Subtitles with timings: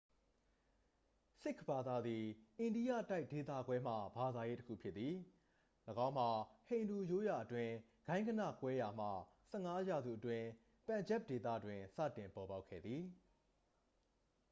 [1.41, 2.23] """ဆစ်ခ်ဘာသာသည်
[2.59, 5.13] အိန္ဒိယတိုက်ဒေသခွဲမှ ဘာသာရေး တစ်ခုဖြစ်သည်။
[6.05, 6.29] ၎င်းမှာ
[6.67, 7.73] ဟိန္ဒူရိုးရာအတွင်း
[8.07, 9.07] ဂိုဏ်းဂဏကွဲရာမှ
[9.51, 10.47] ၁၅ ရာစုအတွင်း
[10.87, 13.03] ပန်ဂျပ်ဒေသတွင် စတင်ပေါ်ပေါက်ခဲ့သည်။""